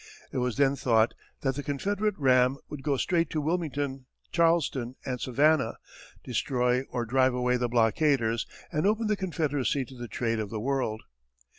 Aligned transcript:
It 0.31 0.39
was 0.39 0.57
then 0.57 0.75
thought 0.75 1.13
that 1.41 1.53
the 1.53 1.61
Confederate 1.61 2.17
ram 2.17 2.57
would 2.69 2.81
go 2.81 2.97
straight 2.97 3.29
to 3.29 3.39
Wilmington, 3.39 4.07
Charleston, 4.31 4.95
and 5.05 5.21
Savannah, 5.21 5.77
destroy 6.23 6.81
or 6.89 7.05
drive 7.05 7.35
away 7.35 7.55
the 7.57 7.69
blockaders, 7.69 8.47
and 8.71 8.87
open 8.87 9.05
the 9.05 9.15
Confederacy 9.15 9.85
to 9.85 9.95
the 9.95 10.07
trade 10.07 10.39
of 10.39 10.49
the 10.49 10.59
world. 10.59 11.03